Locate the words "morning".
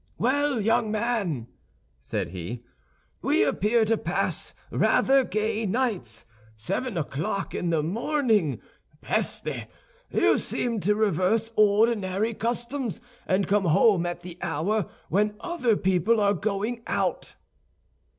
7.83-8.59